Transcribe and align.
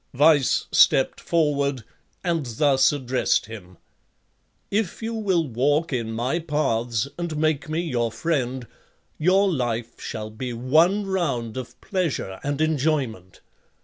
Vice 0.15 0.65
stepped 0.71 1.19
forward 1.21 1.83
and 2.23 2.43
thus 2.43 2.91
addressed 2.91 3.45
him: 3.45 3.77
"If 4.71 5.03
you 5.03 5.13
will 5.13 5.47
walk 5.47 5.93
in 5.93 6.11
my 6.11 6.39
paths, 6.39 7.07
and 7.19 7.37
make 7.37 7.69
me 7.69 7.81
your 7.81 8.11
friend, 8.11 8.65
your 9.19 9.47
life 9.47 10.01
shall 10.01 10.31
be 10.31 10.53
one 10.53 11.05
round 11.05 11.55
of 11.55 11.79
pleasure 11.81 12.39
and 12.43 12.61
enjoyment. 12.61 13.41